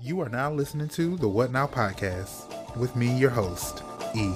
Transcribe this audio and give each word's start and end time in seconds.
You 0.00 0.20
are 0.20 0.28
now 0.28 0.52
listening 0.52 0.88
to 0.90 1.16
the 1.16 1.28
What 1.28 1.50
Now 1.50 1.66
podcast 1.66 2.76
with 2.76 2.94
me, 2.94 3.16
your 3.16 3.30
host, 3.30 3.82
E. 4.14 4.34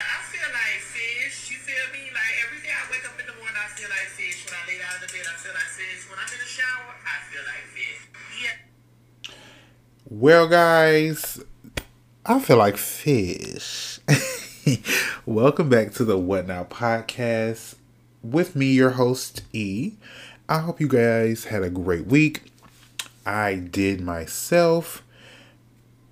I 0.00 0.22
feel 0.26 0.48
like 0.50 0.80
fish. 0.80 1.50
You 1.50 1.58
feel 1.58 1.76
me? 1.92 2.10
Like 2.12 2.34
every 2.44 2.60
day 2.62 2.72
I 2.72 2.90
wake 2.90 3.04
up 3.06 3.18
in 3.20 3.26
the 3.26 3.32
morning, 3.34 3.54
I 3.54 3.68
feel 3.76 3.88
like 3.88 4.08
fish. 4.16 4.44
When 4.46 4.54
I 4.54 4.66
lay 4.66 4.78
down 4.78 4.94
in 4.96 5.00
the 5.06 5.12
bed, 5.12 5.26
I 5.28 5.36
feel 5.38 5.52
like 5.52 5.70
fish. 5.76 6.08
When 6.08 6.18
I'm 6.18 6.32
in 6.32 6.40
the 6.40 6.48
shower, 6.50 6.94
I 7.04 7.16
feel 7.30 7.44
like 7.46 7.64
fish. 7.70 8.00
Yeah. 8.42 8.56
Well, 10.08 10.48
guys, 10.48 11.29
I 12.30 12.38
feel 12.38 12.58
like 12.58 12.76
fish. 12.76 13.98
Welcome 15.26 15.68
back 15.68 15.90
to 15.94 16.04
the 16.04 16.16
What 16.16 16.46
Now 16.46 16.62
podcast 16.62 17.74
with 18.22 18.54
me, 18.54 18.66
your 18.66 18.90
host, 18.90 19.42
E. 19.52 19.94
I 20.48 20.60
hope 20.60 20.80
you 20.80 20.86
guys 20.86 21.46
had 21.46 21.64
a 21.64 21.70
great 21.70 22.06
week. 22.06 22.52
I 23.26 23.56
did 23.56 24.00
myself, 24.00 25.02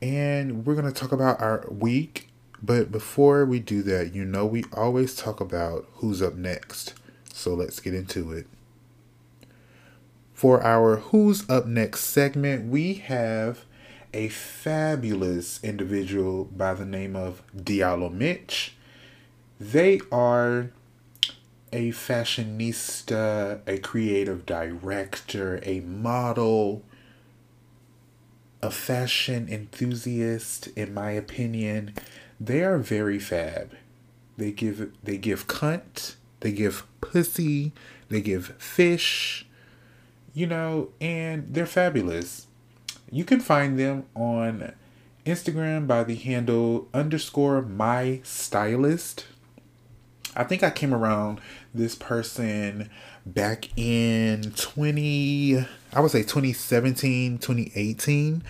and 0.02 0.66
we're 0.66 0.74
going 0.74 0.92
to 0.92 1.00
talk 1.00 1.12
about 1.12 1.40
our 1.40 1.64
week. 1.70 2.28
But 2.60 2.90
before 2.90 3.44
we 3.44 3.60
do 3.60 3.80
that, 3.82 4.12
you 4.12 4.24
know, 4.24 4.44
we 4.44 4.64
always 4.72 5.14
talk 5.14 5.40
about 5.40 5.86
who's 5.98 6.20
up 6.20 6.34
next. 6.34 6.94
So 7.32 7.54
let's 7.54 7.78
get 7.78 7.94
into 7.94 8.32
it. 8.32 8.48
For 10.34 10.64
our 10.64 10.96
Who's 10.96 11.48
Up 11.48 11.66
Next 11.66 12.00
segment, 12.00 12.68
we 12.68 12.94
have 12.94 13.64
a 14.12 14.28
fabulous 14.28 15.62
individual 15.62 16.44
by 16.44 16.74
the 16.74 16.84
name 16.84 17.14
of 17.14 17.42
Diallo 17.56 18.12
Mitch. 18.12 18.74
They 19.60 20.00
are 20.10 20.70
a 21.72 21.90
fashionista, 21.90 23.60
a 23.66 23.78
creative 23.78 24.46
director, 24.46 25.60
a 25.62 25.80
model, 25.80 26.82
a 28.62 28.70
fashion 28.70 29.48
enthusiast, 29.48 30.68
in 30.68 30.94
my 30.94 31.10
opinion. 31.12 31.94
They 32.40 32.62
are 32.62 32.78
very 32.78 33.18
fab. 33.18 33.72
They 34.36 34.52
give 34.52 34.92
they 35.02 35.18
give 35.18 35.46
cunt, 35.48 36.14
they 36.40 36.52
give 36.52 36.86
pussy, 37.00 37.72
they 38.08 38.20
give 38.20 38.54
fish, 38.58 39.46
you 40.32 40.46
know, 40.46 40.90
and 41.00 41.52
they're 41.52 41.66
fabulous. 41.66 42.47
You 43.10 43.24
can 43.24 43.40
find 43.40 43.78
them 43.78 44.04
on 44.14 44.74
Instagram 45.24 45.86
by 45.86 46.04
the 46.04 46.14
handle 46.14 46.88
underscore 46.92 47.62
my 47.62 48.20
stylist. 48.22 49.26
I 50.36 50.44
think 50.44 50.62
I 50.62 50.70
came 50.70 50.94
around 50.94 51.40
this 51.74 51.94
person 51.94 52.90
back 53.24 53.68
in 53.76 54.52
20, 54.52 55.66
I 55.92 56.00
would 56.00 56.10
say 56.10 56.22
2017, 56.22 57.38
2018, 57.38 58.42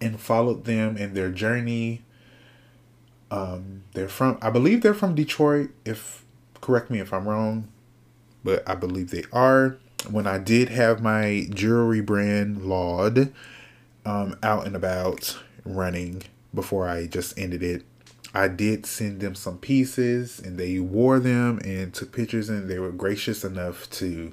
and 0.00 0.20
followed 0.20 0.64
them 0.64 0.96
in 0.96 1.14
their 1.14 1.30
journey. 1.30 2.02
Um, 3.30 3.84
they're 3.94 4.08
from, 4.08 4.38
I 4.40 4.50
believe 4.50 4.82
they're 4.82 4.94
from 4.94 5.14
Detroit. 5.14 5.70
If 5.84 6.24
correct 6.60 6.90
me 6.90 7.00
if 7.00 7.12
I'm 7.12 7.28
wrong, 7.28 7.68
but 8.44 8.68
I 8.68 8.74
believe 8.74 9.10
they 9.10 9.24
are. 9.32 9.78
When 10.10 10.26
I 10.26 10.38
did 10.38 10.68
have 10.68 11.02
my 11.02 11.46
jewelry 11.50 12.00
brand 12.00 12.64
Laud 12.64 13.32
um, 14.08 14.38
out 14.42 14.66
and 14.66 14.74
about 14.74 15.38
running 15.66 16.22
before 16.54 16.88
I 16.88 17.06
just 17.06 17.38
ended 17.38 17.62
it, 17.62 17.84
I 18.32 18.48
did 18.48 18.86
send 18.86 19.20
them 19.20 19.34
some 19.34 19.58
pieces 19.58 20.38
and 20.38 20.56
they 20.56 20.78
wore 20.78 21.18
them 21.18 21.58
and 21.62 21.92
took 21.92 22.10
pictures 22.10 22.48
and 22.48 22.70
they 22.70 22.78
were 22.78 22.90
gracious 22.90 23.44
enough 23.44 23.88
to 23.90 24.32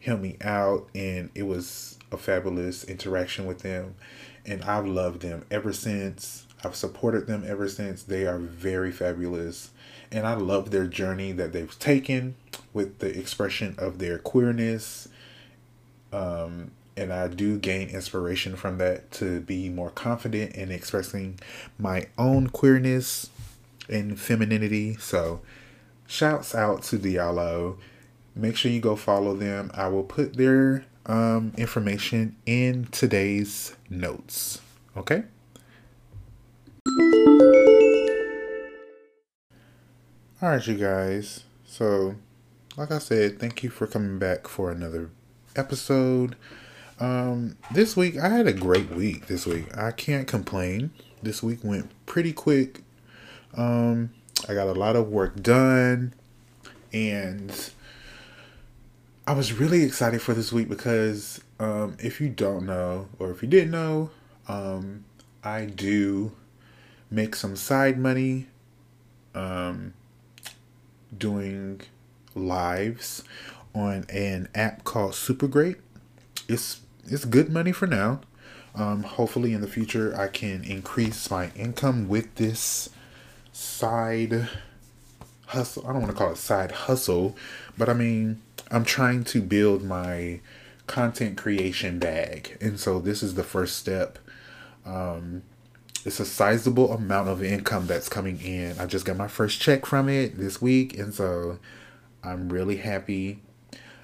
help 0.00 0.20
me 0.20 0.38
out 0.40 0.88
and 0.94 1.28
it 1.34 1.42
was 1.42 1.98
a 2.10 2.16
fabulous 2.16 2.82
interaction 2.84 3.44
with 3.44 3.58
them 3.60 3.94
and 4.46 4.64
I've 4.64 4.86
loved 4.86 5.20
them 5.20 5.44
ever 5.50 5.74
since. 5.74 6.46
I've 6.64 6.74
supported 6.74 7.26
them 7.26 7.44
ever 7.46 7.68
since. 7.68 8.02
They 8.02 8.26
are 8.26 8.38
very 8.38 8.90
fabulous 8.90 9.70
and 10.10 10.26
I 10.26 10.34
love 10.34 10.70
their 10.70 10.86
journey 10.86 11.32
that 11.32 11.52
they've 11.52 11.78
taken 11.78 12.36
with 12.72 13.00
the 13.00 13.18
expression 13.18 13.74
of 13.78 13.98
their 13.98 14.18
queerness. 14.18 15.08
Um, 16.10 16.70
and 17.00 17.12
I 17.12 17.28
do 17.28 17.58
gain 17.58 17.88
inspiration 17.88 18.56
from 18.56 18.76
that 18.78 19.10
to 19.12 19.40
be 19.40 19.70
more 19.70 19.88
confident 19.90 20.54
in 20.54 20.70
expressing 20.70 21.40
my 21.78 22.08
own 22.18 22.48
queerness 22.48 23.30
and 23.88 24.20
femininity. 24.20 24.96
So, 24.96 25.40
shouts 26.06 26.54
out 26.54 26.82
to 26.84 26.98
Diallo. 26.98 27.78
Make 28.36 28.56
sure 28.56 28.70
you 28.70 28.80
go 28.80 28.96
follow 28.96 29.34
them. 29.34 29.70
I 29.72 29.88
will 29.88 30.04
put 30.04 30.36
their 30.36 30.84
um, 31.06 31.52
information 31.56 32.36
in 32.44 32.84
today's 32.92 33.74
notes. 33.88 34.60
Okay? 34.94 35.24
All 40.42 40.50
right, 40.50 40.66
you 40.66 40.76
guys. 40.76 41.44
So, 41.64 42.16
like 42.76 42.90
I 42.90 42.98
said, 42.98 43.38
thank 43.38 43.62
you 43.62 43.70
for 43.70 43.86
coming 43.86 44.18
back 44.18 44.46
for 44.46 44.70
another 44.70 45.10
episode. 45.56 46.36
Um, 47.00 47.56
this 47.72 47.96
week 47.96 48.18
I 48.18 48.28
had 48.28 48.46
a 48.46 48.52
great 48.52 48.90
week. 48.90 49.26
This 49.26 49.46
week 49.46 49.76
I 49.76 49.90
can't 49.90 50.28
complain. 50.28 50.90
This 51.22 51.42
week 51.42 51.60
went 51.64 51.90
pretty 52.06 52.32
quick. 52.32 52.82
Um, 53.56 54.10
I 54.48 54.54
got 54.54 54.68
a 54.68 54.72
lot 54.72 54.96
of 54.96 55.08
work 55.08 55.42
done, 55.42 56.14
and 56.92 57.70
I 59.26 59.32
was 59.32 59.52
really 59.52 59.82
excited 59.82 60.22
for 60.22 60.34
this 60.34 60.52
week 60.52 60.68
because 60.68 61.40
um, 61.58 61.96
if 61.98 62.20
you 62.20 62.28
don't 62.28 62.66
know, 62.66 63.08
or 63.18 63.30
if 63.30 63.42
you 63.42 63.48
didn't 63.48 63.70
know, 63.70 64.10
um, 64.46 65.04
I 65.42 65.64
do 65.64 66.32
make 67.10 67.34
some 67.34 67.56
side 67.56 67.98
money. 67.98 68.46
Um, 69.34 69.94
doing 71.16 71.80
lives 72.34 73.24
on 73.74 74.04
an 74.10 74.48
app 74.54 74.84
called 74.84 75.12
Supergreat. 75.12 75.76
It's 76.48 76.80
it's 77.06 77.24
good 77.24 77.50
money 77.50 77.72
for 77.72 77.86
now. 77.86 78.20
Um, 78.74 79.02
hopefully 79.02 79.52
in 79.52 79.60
the 79.60 79.66
future 79.66 80.16
I 80.16 80.28
can 80.28 80.62
increase 80.64 81.30
my 81.30 81.50
income 81.56 82.08
with 82.08 82.34
this 82.36 82.88
side 83.52 84.48
hustle. 85.46 85.84
I 85.86 85.92
don't 85.92 86.02
want 86.02 86.12
to 86.12 86.16
call 86.16 86.32
it 86.32 86.36
side 86.36 86.72
hustle, 86.72 87.36
but 87.76 87.88
I 87.88 87.94
mean 87.94 88.40
I'm 88.70 88.84
trying 88.84 89.24
to 89.24 89.42
build 89.42 89.82
my 89.82 90.40
content 90.86 91.36
creation 91.36 91.98
bag, 91.98 92.56
and 92.60 92.78
so 92.78 93.00
this 93.00 93.22
is 93.22 93.34
the 93.34 93.44
first 93.44 93.76
step. 93.76 94.18
Um, 94.86 95.42
it's 96.04 96.20
a 96.20 96.24
sizable 96.24 96.92
amount 96.92 97.28
of 97.28 97.42
income 97.42 97.86
that's 97.86 98.08
coming 98.08 98.40
in. 98.40 98.78
I 98.78 98.86
just 98.86 99.04
got 99.04 99.16
my 99.16 99.28
first 99.28 99.60
check 99.60 99.84
from 99.84 100.08
it 100.08 100.38
this 100.38 100.62
week, 100.62 100.96
and 100.98 101.12
so 101.12 101.58
I'm 102.22 102.48
really 102.48 102.76
happy. 102.76 103.40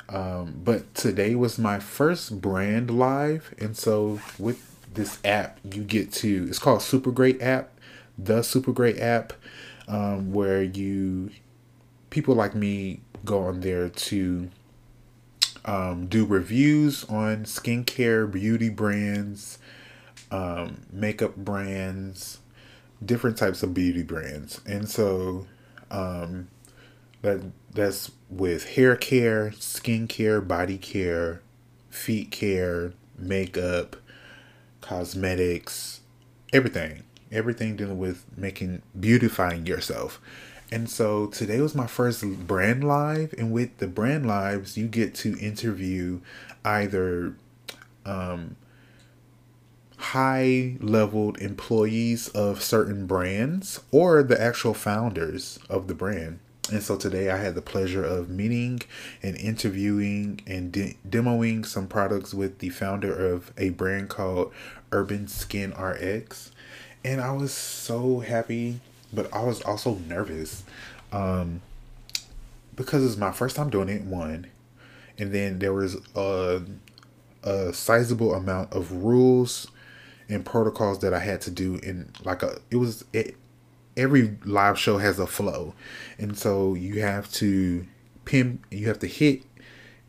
Um, 0.09 0.61
but 0.65 0.95
today 0.95 1.35
was 1.35 1.59
my 1.59 1.81
first 1.81 2.41
brand 2.41 2.97
live, 2.97 3.53
and 3.59 3.77
so 3.77 4.21
with 4.39 4.77
this 4.95 5.19
app, 5.25 5.59
you 5.65 5.83
get 5.83 6.13
to 6.15 6.47
it's 6.49 6.59
called 6.59 6.81
Supergreat 6.81 7.43
app, 7.43 7.79
the 8.17 8.41
Supergreat 8.41 9.01
app, 9.01 9.33
um, 9.89 10.33
where 10.33 10.63
you 10.63 11.31
people 12.11 12.35
like 12.35 12.55
me 12.55 13.01
go 13.25 13.43
on 13.45 13.61
there 13.61 13.89
to 13.89 14.49
um, 15.65 16.07
do 16.07 16.25
reviews 16.25 17.05
on 17.05 17.45
skincare, 17.45 18.31
beauty 18.31 18.69
brands, 18.69 19.59
um, 20.31 20.83
makeup 20.93 21.35
brands, 21.35 22.39
different 23.05 23.37
types 23.37 23.65
of 23.65 23.75
beauty 23.75 24.05
brands, 24.05 24.61
and 24.67 24.89
so 24.89 25.47
um, 25.91 26.47
that 27.23 27.41
that's 27.73 28.11
with 28.31 28.75
hair 28.75 28.97
care, 28.97 29.53
skin 29.53 30.07
care, 30.07 30.41
body 30.41 30.79
care, 30.79 31.43
feet 31.91 32.31
care, 32.31 32.93
makeup, 33.19 33.97
cosmetics, 34.81 36.01
everything, 36.53 37.03
everything 37.31 37.77
dealing 37.77 37.99
with 37.99 38.25
making 38.37 38.83
beautifying 38.99 39.67
yourself. 39.67 40.21
And 40.71 40.91
so 40.91 41.27
today 41.27 41.61
was 41.61 41.75
my 41.75 41.87
first 41.87 42.25
brand 42.47 42.83
live, 42.83 43.35
and 43.39 43.53
with 43.53 43.79
the 43.79 43.87
brand 43.87 44.27
lives, 44.27 44.77
you 44.77 44.89
get 44.89 45.15
to 45.17 45.39
interview 45.39 46.21
either 46.65 47.37
um, 48.05 48.57
high 49.97 50.77
leveled 50.81 51.39
employees 51.39 52.29
of 52.29 52.63
certain 52.63 53.07
brands 53.07 53.81
or 53.93 54.23
the 54.23 54.41
actual 54.41 54.75
founders 54.75 55.59
of 55.71 55.87
the 55.87 55.95
brand. 55.95 56.41
And 56.73 56.83
so 56.83 56.97
today 56.97 57.31
I 57.31 57.37
had 57.37 57.55
the 57.55 57.63
pleasure 57.63 58.05
of 58.05 58.29
meeting 58.29 58.81
and 59.23 59.37
interviewing 59.37 60.41
and 60.47 60.73
de- 60.73 60.97
demoing 61.09 61.65
some 61.65 61.87
products 61.87 62.35
with 62.35 62.59
the 62.59 62.71
founder 62.71 63.15
of 63.33 63.53
a 63.57 63.71
brand 63.71 64.09
called 64.09 64.53
Urban 64.91 65.29
Skin 65.29 65.73
RX. 65.73 66.51
and 67.05 67.21
I 67.21 67.31
was 67.33 67.53
so 67.53 68.19
happy, 68.19 68.81
but 69.13 69.33
I 69.33 69.45
was 69.45 69.63
also 69.63 69.95
nervous. 70.09 70.65
Um, 71.13 71.61
because 72.75 73.05
it's 73.05 73.17
my 73.17 73.31
first 73.33 73.55
time 73.57 73.71
doing 73.71 73.89
it, 73.89 74.03
one. 74.03 74.49
And 75.19 75.33
then 75.33 75.61
there 75.61 75.73
was 75.73 75.97
a, 76.17 76.63
a 77.45 77.73
sizable 77.73 78.35
amount 78.35 78.73
of 78.73 78.91
rules 78.91 79.69
and 80.29 80.45
protocols 80.45 80.99
that 81.01 81.15
I 81.15 81.21
had 81.21 81.41
to 81.43 81.51
do 81.51 81.77
in 81.77 82.11
like 82.25 82.43
a 82.43 82.59
it 82.71 82.77
was 82.77 83.05
it 83.13 83.37
every 83.97 84.37
live 84.45 84.79
show 84.79 84.99
has 84.99 85.19
a 85.19 85.27
flow. 85.27 85.75
And 86.19 86.37
so 86.39 86.75
you 86.75 87.01
have 87.01 87.31
to 87.35 87.87
pin 88.25 88.59
you 88.71 88.89
have 88.89 88.99
to 88.99 89.07
hit 89.07 89.43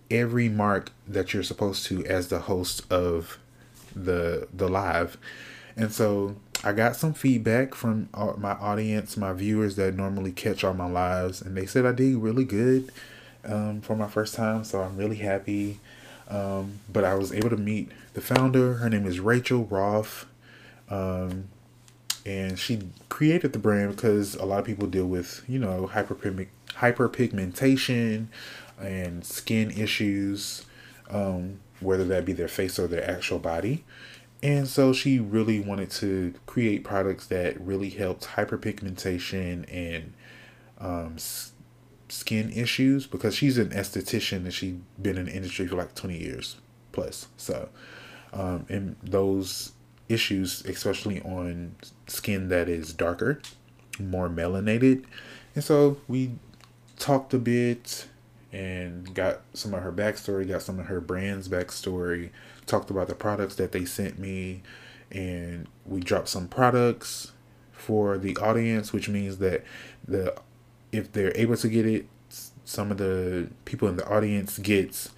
every 0.09 0.49
mark 0.49 0.91
that 1.07 1.33
you're 1.33 1.43
supposed 1.43 1.85
to 1.85 2.05
as 2.05 2.29
the 2.29 2.39
host 2.39 2.91
of 2.91 3.39
the 3.95 4.47
the 4.53 4.67
live. 4.67 5.17
And 5.75 5.91
so 5.91 6.35
I 6.63 6.73
got 6.73 6.95
some 6.95 7.13
feedback 7.13 7.75
from 7.75 8.09
my 8.37 8.53
audience, 8.53 9.15
my 9.15 9.33
viewers 9.33 9.75
that 9.75 9.95
normally 9.95 10.31
catch 10.31 10.63
all 10.63 10.73
my 10.73 10.89
lives, 10.89 11.41
and 11.41 11.55
they 11.55 11.67
said 11.67 11.85
I 11.85 11.91
did 11.91 12.15
really 12.17 12.45
good 12.45 12.91
um, 13.45 13.81
for 13.81 13.95
my 13.95 14.07
first 14.07 14.33
time. 14.33 14.63
So 14.63 14.81
I'm 14.81 14.97
really 14.97 15.17
happy. 15.17 15.79
Um, 16.29 16.79
but 16.91 17.05
I 17.05 17.13
was 17.13 17.31
able 17.31 17.49
to 17.51 17.57
meet 17.57 17.91
the 18.13 18.21
founder. 18.21 18.75
Her 18.75 18.89
name 18.89 19.05
is 19.05 19.19
Rachel 19.19 19.65
Roth. 19.65 20.25
Um, 20.89 21.47
and 22.27 22.59
she 22.59 22.81
created 23.07 23.53
the 23.53 23.59
brand 23.59 23.95
because 23.95 24.35
a 24.35 24.44
lot 24.44 24.59
of 24.59 24.65
people 24.65 24.85
deal 24.85 25.06
with, 25.07 25.44
you 25.47 25.57
know, 25.57 25.89
hyperpigment, 25.94 26.47
hyperpigmentation 26.71 28.27
and 28.77 29.25
skin 29.25 29.71
issues, 29.71 30.65
um, 31.09 31.62
whether 31.79 32.03
that 32.03 32.25
be 32.25 32.33
their 32.33 32.50
face 32.50 32.77
or 32.77 32.85
their 32.85 33.09
actual 33.09 33.39
body. 33.39 33.85
And 34.44 34.68
so 34.68 34.91
she 34.91 35.19
really 35.19 35.62
wanted 35.62 35.89
to 35.91 36.33
create 36.45 36.83
products 36.83 37.27
that 37.27 37.59
really 37.62 37.89
helped 37.89 38.25
hyperpigmentation 38.25 39.65
and 39.73 40.13
um, 40.80 41.13
s- 41.15 41.53
skin 42.09 42.51
issues 42.51 43.07
because 43.07 43.35
she's 43.35 43.57
an 43.57 43.69
esthetician 43.69 44.39
and 44.39 44.53
she's 44.53 44.75
been 45.01 45.18
in 45.18 45.25
the 45.27 45.31
industry 45.33 45.65
for 45.65 45.77
like 45.77 45.95
20 45.95 46.18
years 46.18 46.57
plus. 46.91 47.27
So, 47.38 47.69
um, 48.33 48.65
and 48.68 48.97
those 49.01 49.71
issues, 50.09 50.63
especially 50.65 51.21
on 51.21 51.75
skin 52.07 52.50
that 52.50 52.69
is 52.69 52.94
darker, 52.94 53.42
more 54.00 54.30
melanated. 54.30 55.06
And 55.56 55.63
so 55.63 55.98
we 56.07 56.31
talked 56.98 57.33
a 57.33 57.39
bit 57.39 58.07
and 58.51 59.13
got 59.13 59.42
some 59.54 59.74
of 59.74 59.83
her 59.83 59.92
backstory, 59.92 60.48
got 60.48 60.62
some 60.62 60.80
of 60.80 60.86
her 60.86 61.01
brand's 61.01 61.50
backstory, 61.50 62.30
talked 62.65 62.89
about 62.89 63.07
the 63.07 63.15
products 63.15 63.56
that 63.56 63.71
they 63.71 63.86
sent 63.86 64.18
me, 64.18 64.62
and 65.12 65.68
we 65.86 66.00
dropped 66.00 66.30
some 66.30 66.48
products 66.48 67.31
for 67.71 68.18
the 68.18 68.36
audience, 68.38 68.94
which 68.94 69.09
means 69.09 69.38
that 69.38 69.63
the 70.07 70.36
if 70.92 71.12
they're 71.12 71.36
able 71.36 71.57
to 71.57 71.68
get 71.68 71.86
it, 71.86 72.07
some 72.65 72.92
of 72.92 72.98
the 72.98 73.50
people 73.65 73.88
in 73.88 73.98
the 73.98 74.07
audience 74.07 74.57
gets 74.57 75.09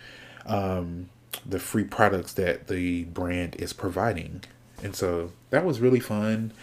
um, 0.46 1.10
the 1.46 1.60
free 1.60 1.84
products 1.84 2.34
that 2.34 2.68
the 2.68 3.06
brand 3.06 3.56
is 3.58 3.74
providing. 3.74 4.44
And 4.84 4.96
so 4.96 5.32
that 5.50 5.66
was 5.66 5.80
really 5.80 6.00
fun. 6.00 6.54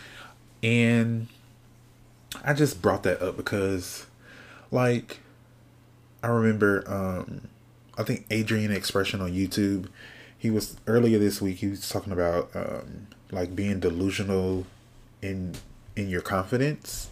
And 0.62 1.28
I 2.44 2.54
just 2.54 2.82
brought 2.82 3.02
that 3.04 3.22
up 3.22 3.36
because, 3.36 4.06
like, 4.70 5.20
I 6.22 6.28
remember, 6.28 6.82
um, 6.86 7.48
I 7.98 8.02
think 8.02 8.26
Adrian 8.30 8.72
Xpression 8.72 9.20
on 9.20 9.32
YouTube, 9.32 9.88
he 10.36 10.50
was 10.50 10.76
earlier 10.86 11.18
this 11.18 11.40
week, 11.40 11.58
he 11.58 11.68
was 11.68 11.88
talking 11.88 12.12
about, 12.12 12.50
um, 12.54 13.08
like, 13.30 13.54
being 13.54 13.80
delusional 13.80 14.66
in 15.22 15.54
in 15.96 16.10
your 16.10 16.20
confidence 16.20 17.08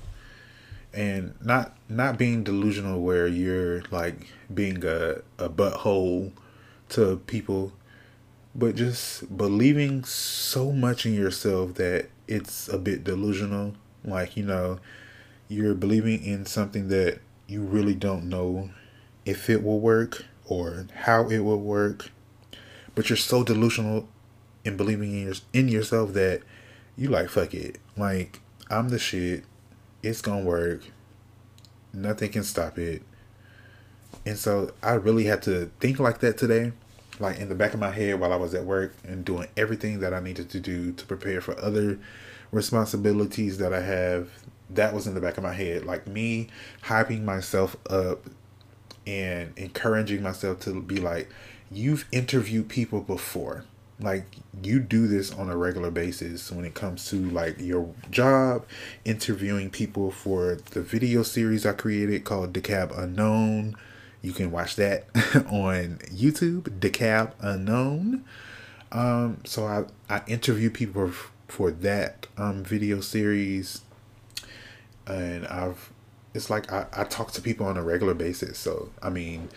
and 0.93 1.35
not 1.43 1.77
not 1.89 2.19
being 2.19 2.45
delusional 2.45 3.01
where 3.01 3.27
you're 3.27 3.83
like 3.91 4.29
being 4.53 4.85
a, 4.85 5.17
a 5.39 5.49
butthole 5.49 6.31
to 6.91 7.17
people 7.27 7.73
but 8.55 8.77
just 8.77 9.37
believing 9.37 10.05
so 10.05 10.71
much 10.71 11.07
in 11.07 11.15
yourself 11.15 11.75
that 11.75 12.09
it's 12.29 12.69
a 12.69 12.79
bit 12.79 13.03
delusional. 13.03 13.75
Like, 14.05 14.37
you 14.37 14.45
know, 14.45 14.79
you're 15.49 15.75
believing 15.75 16.25
in 16.25 16.47
something 16.47 16.89
that 16.89 17.21
you 17.49 17.63
really 17.63 17.95
don't 17.95 18.29
know 18.29 18.71
if 19.25 19.51
it 19.51 19.63
will 19.63 19.81
work 19.81 20.25
or 20.47 20.87
how 20.95 21.29
it 21.29 21.41
will 21.41 21.61
work. 21.61 22.11
But 22.95 23.11
you're 23.11 23.17
so 23.17 23.43
delusional 23.43 24.09
in 24.65 24.77
believing 24.77 25.13
in, 25.13 25.25
your, 25.25 25.35
in 25.53 25.69
yourself 25.69 26.13
that 26.13 26.43
you 26.97 27.09
like, 27.09 27.31
fuck 27.31 27.55
it. 27.55 27.79
Like, 27.97 28.41
I'm 28.71 28.89
the 28.89 28.99
shit. 28.99 29.45
It's 30.03 30.23
gonna 30.23 30.45
work. 30.45 30.83
Nothing 31.93 32.31
can 32.31 32.45
stop 32.45 32.79
it. 32.79 33.03
And 34.25 34.39
so 34.39 34.73
I 34.83 34.93
really 34.93 35.25
had 35.25 35.43
to 35.43 35.71
think 35.81 35.99
like 35.99 36.21
that 36.21 36.39
today 36.39 36.73
like 37.21 37.39
in 37.39 37.49
the 37.49 37.55
back 37.55 37.75
of 37.75 37.81
my 37.81 37.91
head 37.91 38.19
while 38.19 38.33
I 38.33 38.37
was 38.37 38.55
at 38.55 38.65
work 38.65 38.95
and 39.05 39.25
doing 39.25 39.49
everything 39.57 40.01
that 40.01 40.13
I 40.13 40.21
needed 40.21 40.51
to 40.51 40.61
do 40.61 40.93
to 40.93 41.07
prepare 41.07 41.41
for 41.41 41.59
other 41.59 41.99
responsibilities 42.51 43.59
that 43.59 43.73
I 43.73 43.81
have. 43.81 44.31
That 44.71 44.95
was 44.95 45.07
in 45.07 45.15
the 45.15 45.21
back 45.21 45.37
of 45.37 45.45
my 45.45 45.53
head. 45.53 45.85
Like 45.85 46.07
me 46.07 46.49
hyping 46.85 47.23
myself 47.25 47.77
up 47.89 48.25
and 49.07 49.53
encouraging 49.57 50.23
myself 50.23 50.61
to 50.61 50.81
be 50.81 50.97
like, 50.97 51.29
you've 51.71 52.07
interviewed 52.11 52.69
people 52.69 53.01
before. 53.01 53.65
Like 54.01 54.25
you 54.63 54.81
do 54.81 55.07
this 55.07 55.33
on 55.33 55.49
a 55.49 55.57
regular 55.57 55.91
basis 55.91 56.51
when 56.51 56.65
it 56.65 56.75
comes 56.75 57.09
to 57.11 57.17
like 57.31 57.61
your 57.61 57.95
job, 58.11 58.67
interviewing 59.05 59.71
people 59.71 60.11
for 60.11 60.59
the 60.73 60.83
video 60.83 61.23
series 61.23 61.65
I 61.65 61.75
created 61.75 62.25
called 62.25 62.53
DeKalb 62.53 62.99
Unknown 62.99 63.77
you 64.25 64.33
can 64.33 64.51
watch 64.51 64.77
that 64.77 65.05
on 65.51 65.99
YouTube, 66.11 66.63
DeKalb 66.81 67.33
Unknown. 67.41 68.25
Um, 68.91 69.43
so 69.45 69.67
I, 69.67 69.85
I 70.09 70.23
interview 70.27 70.71
people 70.71 71.13
for 71.47 71.71
that 71.71 72.27
um, 72.39 72.65
video 72.65 73.03
series. 73.03 73.83
And 75.07 75.47
I've, 75.47 75.93
it's 76.33 76.49
like 76.49 76.73
I, 76.73 76.87
I 76.95 77.05
talk 77.05 77.33
to 77.33 77.43
people 77.43 77.67
on 77.67 77.77
a 77.77 77.83
regular 77.83 78.15
basis. 78.15 78.57
So, 78.57 78.89
I 79.03 79.11
mean, 79.11 79.51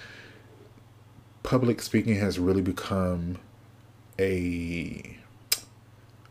public 1.43 1.81
speaking 1.81 2.17
has 2.17 2.37
really 2.37 2.61
become 2.61 3.37
a, 4.19 5.17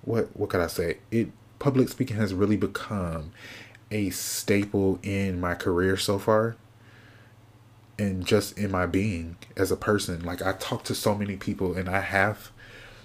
what, 0.02 0.28
what 0.36 0.50
could 0.50 0.60
I 0.60 0.66
say? 0.66 0.98
It, 1.10 1.30
public 1.58 1.88
speaking 1.88 2.18
has 2.18 2.34
really 2.34 2.58
become 2.58 3.32
a 3.90 4.10
staple 4.10 4.98
in 5.02 5.40
my 5.40 5.54
career 5.54 5.96
so 5.96 6.18
far 6.18 6.56
and 7.98 8.26
just 8.26 8.58
in 8.58 8.70
my 8.70 8.86
being 8.86 9.36
as 9.56 9.70
a 9.70 9.76
person. 9.76 10.24
Like 10.24 10.42
I 10.42 10.52
talk 10.52 10.84
to 10.84 10.94
so 10.94 11.14
many 11.14 11.36
people 11.36 11.74
and 11.76 11.88
I 11.88 12.00
have 12.00 12.50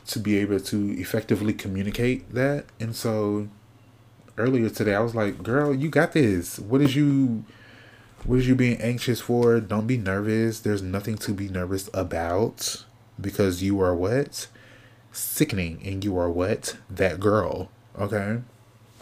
to 0.07 0.19
be 0.19 0.38
able 0.38 0.60
to 0.60 1.00
effectively 1.00 1.53
communicate 1.53 2.33
that. 2.33 2.65
And 2.79 2.95
so 2.95 3.48
earlier 4.38 4.69
today 4.69 4.95
I 4.95 5.00
was 5.00 5.15
like, 5.15 5.43
"Girl, 5.43 5.74
you 5.74 5.89
got 5.89 6.13
this. 6.13 6.60
What 6.60 6.81
is 6.81 6.95
you 6.95 7.45
what 8.25 8.38
is 8.39 8.48
you 8.48 8.55
being 8.55 8.79
anxious 8.81 9.19
for? 9.19 9.60
Don't 9.60 9.88
be 9.88 9.98
nervous. 9.98 10.60
There's 10.60 10.83
nothing 10.83 11.17
to 11.19 11.33
be 11.33 11.50
nervous 11.50 11.89
about 11.93 12.86
because 13.19 13.63
you 13.63 13.81
are 13.81 13.95
what? 13.95 14.48
Sickening 15.12 15.81
and 15.83 16.03
you 16.03 16.17
are 16.17 16.29
what? 16.29 16.77
That 16.89 17.19
girl. 17.19 17.71
Okay? 17.98 18.41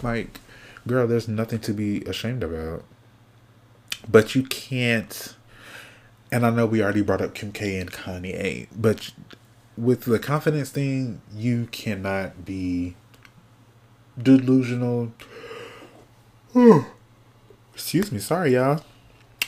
Like, 0.02 0.40
girl, 0.88 1.06
there's 1.06 1.28
nothing 1.28 1.60
to 1.60 1.74
be 1.74 2.02
ashamed 2.06 2.44
about. 2.44 2.84
But 4.10 4.36
you 4.36 4.44
can't 4.44 5.36
and 6.32 6.46
I 6.46 6.50
know 6.50 6.66
we 6.66 6.82
already 6.82 7.02
brought 7.02 7.22
up 7.22 7.34
Kim 7.34 7.52
K 7.52 7.80
and 7.80 7.92
Kanye, 7.92 8.68
but 8.76 9.12
with 9.78 10.04
the 10.04 10.20
confidence 10.20 10.70
thing, 10.70 11.22
you 11.34 11.68
cannot 11.72 12.46
be 12.46 12.96
delusional. 14.22 15.14
Excuse 17.74 18.12
me, 18.12 18.20
sorry 18.20 18.54
y'all. 18.54 18.84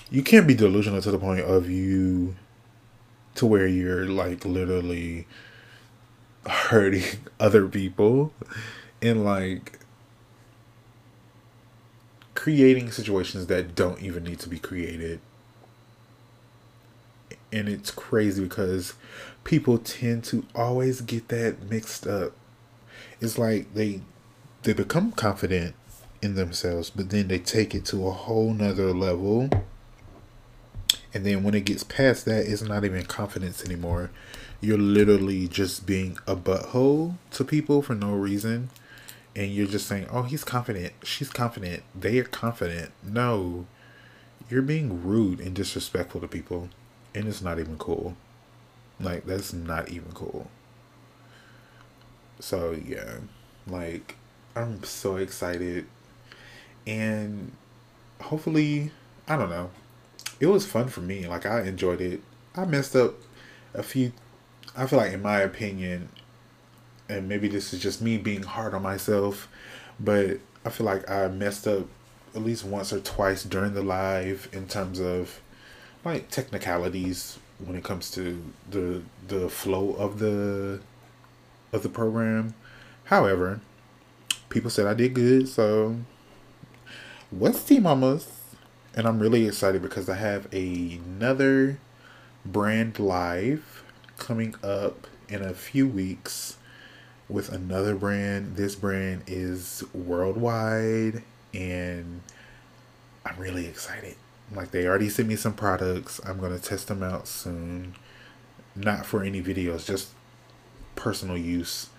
You 0.09 0.23
can't 0.23 0.47
be 0.47 0.55
delusional 0.55 1.01
to 1.01 1.11
the 1.11 1.17
point 1.17 1.41
of 1.41 1.69
you 1.69 2.35
to 3.35 3.45
where 3.45 3.67
you're 3.67 4.05
like 4.05 4.43
literally 4.45 5.27
hurting 6.47 7.03
other 7.39 7.67
people 7.67 8.33
and 9.01 9.23
like 9.23 9.79
creating 12.33 12.91
situations 12.91 13.47
that 13.47 13.75
don't 13.75 14.01
even 14.01 14.23
need 14.23 14.39
to 14.39 14.49
be 14.49 14.57
created 14.57 15.19
and 17.51 17.67
it's 17.69 17.91
crazy 17.91 18.43
because 18.43 18.93
people 19.43 19.77
tend 19.77 20.23
to 20.25 20.45
always 20.55 21.01
get 21.01 21.27
that 21.29 21.69
mixed 21.69 22.07
up. 22.07 22.31
It's 23.19 23.37
like 23.37 23.73
they 23.73 24.01
they 24.63 24.73
become 24.73 25.11
confident 25.11 25.75
in 26.21 26.35
themselves, 26.35 26.89
but 26.91 27.09
then 27.09 27.27
they 27.27 27.39
take 27.39 27.73
it 27.73 27.85
to 27.85 28.07
a 28.07 28.11
whole 28.11 28.53
nother 28.53 28.93
level. 28.93 29.49
And 31.13 31.25
then 31.25 31.43
when 31.43 31.53
it 31.55 31.65
gets 31.65 31.83
past 31.83 32.25
that, 32.25 32.45
it's 32.45 32.61
not 32.61 32.85
even 32.85 33.05
confidence 33.05 33.65
anymore. 33.65 34.11
You're 34.61 34.77
literally 34.77 35.47
just 35.47 35.85
being 35.85 36.17
a 36.27 36.35
butthole 36.35 37.15
to 37.31 37.43
people 37.43 37.81
for 37.81 37.95
no 37.95 38.13
reason. 38.13 38.69
and 39.35 39.49
you're 39.53 39.67
just 39.67 39.87
saying, 39.87 40.05
"Oh, 40.11 40.23
he's 40.23 40.43
confident. 40.43 40.93
She's 41.03 41.29
confident. 41.29 41.83
They 41.97 42.19
are 42.19 42.25
confident." 42.25 42.91
No, 43.01 43.65
you're 44.49 44.61
being 44.61 45.03
rude 45.05 45.39
and 45.39 45.55
disrespectful 45.55 46.19
to 46.21 46.27
people, 46.27 46.69
and 47.13 47.27
it's 47.27 47.41
not 47.41 47.59
even 47.59 47.77
cool. 47.77 48.15
Like 48.99 49.25
that's 49.25 49.53
not 49.53 49.89
even 49.89 50.11
cool. 50.13 50.47
So 52.39 52.71
yeah, 52.71 53.17
like 53.67 54.15
I'm 54.55 54.83
so 54.83 55.15
excited, 55.15 55.85
and 56.85 57.51
hopefully, 58.19 58.91
I 59.27 59.37
don't 59.37 59.49
know. 59.49 59.69
It 60.39 60.47
was 60.47 60.65
fun 60.65 60.87
for 60.87 61.01
me. 61.01 61.27
Like 61.27 61.45
I 61.45 61.61
enjoyed 61.61 62.01
it. 62.01 62.21
I 62.55 62.65
messed 62.65 62.95
up 62.95 63.15
a 63.73 63.83
few. 63.83 64.11
I 64.75 64.85
feel 64.85 64.99
like, 64.99 65.13
in 65.13 65.21
my 65.21 65.39
opinion, 65.39 66.09
and 67.09 67.27
maybe 67.27 67.47
this 67.47 67.73
is 67.73 67.81
just 67.81 68.01
me 68.01 68.17
being 68.17 68.43
hard 68.43 68.73
on 68.73 68.81
myself, 68.81 69.49
but 69.99 70.39
I 70.65 70.69
feel 70.69 70.85
like 70.85 71.09
I 71.09 71.27
messed 71.27 71.67
up 71.67 71.87
at 72.35 72.41
least 72.41 72.63
once 72.63 72.93
or 72.93 72.99
twice 72.99 73.43
during 73.43 73.73
the 73.73 73.83
live 73.83 74.47
in 74.53 74.67
terms 74.67 74.99
of 74.99 75.41
like 76.03 76.29
technicalities 76.29 77.37
when 77.59 77.75
it 77.75 77.83
comes 77.83 78.11
to 78.11 78.43
the 78.69 79.01
the 79.27 79.49
flow 79.49 79.93
of 79.93 80.19
the 80.19 80.81
of 81.71 81.83
the 81.83 81.89
program. 81.89 82.53
However, 83.05 83.61
people 84.49 84.69
said 84.69 84.85
I 84.85 84.93
did 84.93 85.13
good, 85.13 85.47
so 85.47 85.97
what's 87.29 87.63
T 87.63 87.79
Mamas? 87.79 88.27
And 88.93 89.07
I'm 89.07 89.19
really 89.19 89.47
excited 89.47 89.81
because 89.81 90.09
I 90.09 90.15
have 90.15 90.51
another 90.53 91.79
brand 92.45 92.99
live 92.99 93.83
coming 94.17 94.55
up 94.61 95.07
in 95.29 95.41
a 95.41 95.53
few 95.53 95.87
weeks 95.87 96.57
with 97.29 97.49
another 97.49 97.95
brand. 97.95 98.57
This 98.57 98.75
brand 98.75 99.23
is 99.27 99.83
worldwide 99.93 101.23
and 101.53 102.21
I'm 103.25 103.37
really 103.37 103.65
excited. 103.65 104.15
Like 104.53 104.71
they 104.71 104.85
already 104.85 105.09
sent 105.09 105.27
me 105.27 105.35
some 105.35 105.53
products. 105.53 106.19
I'm 106.25 106.39
gonna 106.39 106.59
test 106.59 106.87
them 106.87 107.03
out 107.03 107.27
soon. 107.27 107.95
Not 108.75 109.05
for 109.05 109.23
any 109.23 109.41
videos, 109.41 109.85
just 109.85 110.09
personal 110.95 111.37
use. 111.37 111.89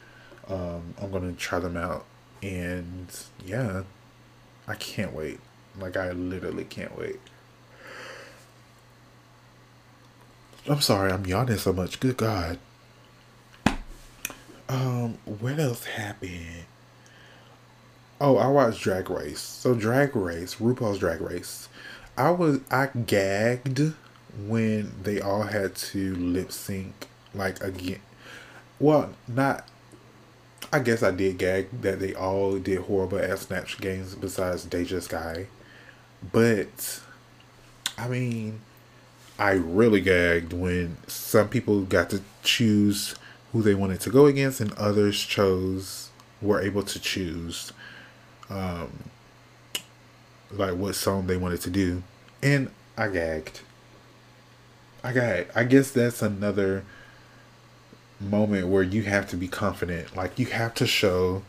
Um, 0.49 0.95
I'm 1.01 1.11
gonna 1.11 1.33
try 1.33 1.59
them 1.59 1.77
out, 1.77 2.05
and 2.43 3.09
yeah, 3.45 3.83
I 4.67 4.75
can't 4.75 5.13
wait. 5.13 5.41
Like 5.79 5.97
I 5.97 6.13
literally 6.13 6.65
can't 6.65 6.97
wait. 6.99 7.21
I'm 10.69 10.81
sorry, 10.81 11.11
I'm 11.11 11.27
yawning 11.27 11.57
so 11.57 11.73
much. 11.73 11.99
Good 11.99 12.17
God. 12.17 12.59
Um, 14.69 15.19
what 15.25 15.59
else 15.59 15.85
happened? 15.85 16.65
Oh, 18.21 18.37
I 18.37 18.47
watched 18.47 18.81
Drag 18.83 19.11
Race. 19.11 19.41
So 19.41 19.75
Drag 19.75 20.15
Race, 20.15 20.55
RuPaul's 20.57 20.99
Drag 21.01 21.21
Race. 21.21 21.69
I 22.17 22.31
was 22.31 22.61
I 22.71 22.87
gagged 22.87 23.95
when 24.47 24.93
they 25.03 25.21
all 25.21 25.43
had 25.43 25.75
to 25.75 26.15
lip 26.15 26.53
sync 26.53 27.09
like 27.35 27.63
again. 27.63 28.01
Well, 28.79 29.11
not. 29.29 29.69
I 30.73 30.79
guess 30.79 31.03
I 31.03 31.11
did 31.11 31.37
gag 31.37 31.83
that 31.83 32.01
they 32.01 32.15
all 32.15 32.59
did 32.59 32.79
horrible 32.83 33.19
at 33.19 33.39
Snatch 33.39 33.79
Games 33.79 34.15
besides 34.15 34.65
Deja 34.65 35.01
Skye, 35.01 35.49
but 36.33 37.01
I 37.99 38.09
mean, 38.09 38.61
I 39.39 39.53
really 39.53 40.01
gagged 40.01 40.53
when 40.55 40.97
some 41.07 41.49
people 41.49 41.83
got 41.83 42.09
to 42.11 42.23
choose 42.43 43.15
who 43.53 43.61
they 43.61 43.75
wanted 43.75 44.01
to 44.01 44.11
go 44.11 44.27
against, 44.27 44.61
and 44.61 44.73
others 44.75 45.21
chose 45.21 46.11
were 46.41 46.61
able 46.61 46.83
to 46.83 46.99
choose 46.99 47.73
um, 48.49 49.11
like 50.53 50.75
what 50.75 50.95
song 50.95 51.27
they 51.27 51.37
wanted 51.37 51.61
to 51.63 51.71
do, 51.71 52.03
and 52.43 52.71
I 52.97 53.09
gagged. 53.09 53.61
I 55.05 55.13
got. 55.13 55.47
I 55.55 55.65
guess 55.65 55.91
that's 55.91 56.23
another 56.23 56.85
moment 58.21 58.69
where 58.69 58.83
you 58.83 59.03
have 59.03 59.29
to 59.31 59.37
be 59.37 59.49
confident. 59.49 60.17
Like 60.17 60.39
you 60.39 60.47
have 60.47 60.75
to 60.75 60.87
show 60.87 61.43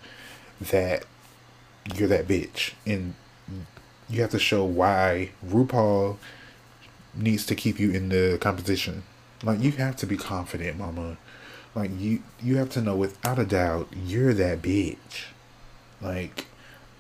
that 0.60 1.06
you're 1.96 2.08
that 2.08 2.28
bitch, 2.28 2.74
and 2.86 3.14
you 4.10 4.22
have 4.22 4.32
to 4.32 4.40
show 4.40 4.64
why 4.64 5.32
RuPaul 5.46 6.18
needs 7.14 7.46
to 7.46 7.56
keep 7.56 7.80
you 7.80 7.92
in 7.92 8.10
the 8.10 8.38
competition. 8.42 9.04
Like 9.44 9.60
you 9.60 9.72
have 9.74 9.96
to 9.98 10.06
be 10.06 10.18
confident, 10.18 10.78
mama. 10.78 11.18
Like 11.76 11.92
you 11.98 12.24
you 12.42 12.58
have 12.58 12.70
to 12.72 12.82
know 12.82 12.96
without 12.96 13.40
a 13.40 13.46
doubt 13.46 13.90
you're 14.06 14.34
that 14.34 14.62
bitch. 14.62 15.26
Like 16.02 16.48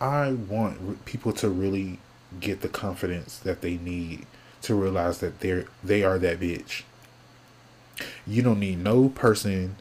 I 0.04 0.34
want 0.34 1.06
people 1.06 1.32
to 1.32 1.48
really 1.48 1.98
get 2.42 2.60
the 2.60 2.68
confidence 2.68 3.38
that 3.38 3.62
they 3.62 3.78
need 3.78 4.26
to 4.64 4.76
realize 4.76 5.20
that 5.20 5.40
they're 5.40 5.68
they 5.82 6.04
are 6.04 6.20
that 6.20 6.42
bitch. 6.42 6.84
You 8.28 8.42
don't 8.42 8.60
need 8.60 8.80
no 8.80 9.08
person, 9.08 9.78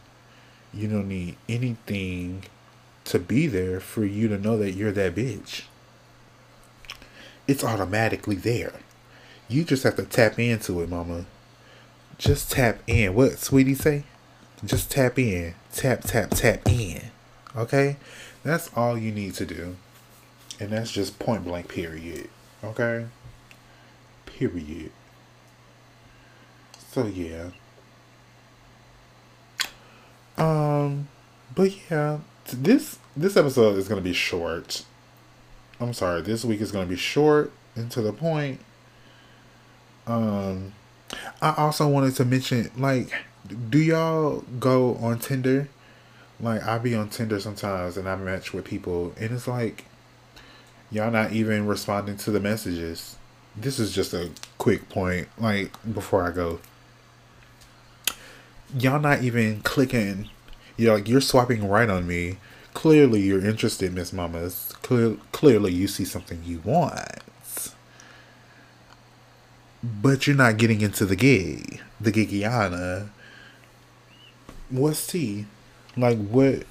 you 0.72 0.86
don't 0.86 1.08
need 1.08 1.38
anything 1.48 2.44
to 3.06 3.18
be 3.18 3.48
there 3.48 3.80
for 3.80 4.04
you 4.04 4.28
to 4.28 4.38
know 4.38 4.56
that 4.58 4.74
you're 4.74 4.92
that 4.92 5.16
bitch. 5.16 5.62
It's 7.48 7.64
automatically 7.64 8.36
there. 8.36 8.74
You 9.48 9.64
just 9.64 9.82
have 9.82 9.96
to 9.96 10.04
tap 10.04 10.38
into 10.38 10.80
it, 10.82 10.88
mama. 10.88 11.26
Just 12.16 12.52
tap 12.52 12.78
in. 12.86 13.12
What 13.14 13.32
Saweetie 13.32 13.76
say? 13.76 14.04
Just 14.64 14.88
tap 14.88 15.18
in. 15.18 15.56
Tap 15.74 16.02
tap 16.02 16.30
tap 16.30 16.68
in. 16.68 17.10
Okay? 17.56 17.96
That's 18.44 18.70
all 18.76 18.96
you 18.96 19.10
need 19.10 19.34
to 19.34 19.46
do. 19.46 19.74
And 20.62 20.70
that's 20.70 20.92
just 20.92 21.18
point 21.18 21.42
blank, 21.42 21.66
period. 21.66 22.28
Okay? 22.62 23.06
Period. 24.26 24.92
So, 26.92 27.06
yeah. 27.06 27.50
Um, 30.38 31.08
but 31.52 31.74
yeah, 31.90 32.20
this 32.52 33.00
this 33.16 33.36
episode 33.36 33.76
is 33.76 33.88
gonna 33.88 34.02
be 34.02 34.12
short. 34.12 34.84
I'm 35.80 35.92
sorry, 35.94 36.22
this 36.22 36.44
week 36.44 36.60
is 36.60 36.70
gonna 36.70 36.86
be 36.86 36.96
short 36.96 37.50
and 37.74 37.90
to 37.90 38.00
the 38.00 38.12
point. 38.12 38.60
Um, 40.06 40.74
I 41.40 41.54
also 41.56 41.88
wanted 41.88 42.14
to 42.16 42.24
mention, 42.24 42.70
like, 42.78 43.12
do 43.68 43.78
y'all 43.78 44.44
go 44.60 44.94
on 44.94 45.18
Tinder? 45.18 45.68
Like, 46.38 46.64
I 46.64 46.78
be 46.78 46.94
on 46.94 47.08
Tinder 47.08 47.40
sometimes 47.40 47.96
and 47.96 48.08
I 48.08 48.14
match 48.14 48.52
with 48.52 48.64
people, 48.64 49.12
and 49.18 49.32
it's 49.32 49.48
like, 49.48 49.86
y'all 50.92 51.10
not 51.10 51.32
even 51.32 51.66
responding 51.66 52.16
to 52.18 52.30
the 52.30 52.38
messages. 52.38 53.16
This 53.56 53.78
is 53.78 53.92
just 53.92 54.12
a 54.12 54.30
quick 54.58 54.88
point, 54.88 55.28
like 55.38 55.72
before 55.94 56.22
I 56.22 56.30
go. 56.30 56.60
Y'all 58.78 59.00
not 59.00 59.22
even 59.22 59.62
clicking. 59.62 60.28
You're 60.76 60.94
like 60.94 61.08
you're 61.08 61.20
swiping 61.20 61.68
right 61.68 61.88
on 61.90 62.06
me. 62.06 62.36
Clearly, 62.74 63.20
you're 63.20 63.44
interested, 63.44 63.92
Miss 63.92 64.12
Mamas. 64.12 64.72
Clear, 64.82 65.16
clearly, 65.32 65.72
you 65.72 65.88
see 65.88 66.06
something 66.06 66.42
you 66.44 66.60
want, 66.64 67.74
but 69.82 70.26
you're 70.26 70.36
not 70.36 70.56
getting 70.56 70.80
into 70.80 71.04
the 71.04 71.16
gig, 71.16 71.80
the 72.00 72.10
gigiana. 72.10 73.10
What's 74.70 75.06
tea? 75.06 75.46
Like 75.96 76.16
what? 76.16 76.62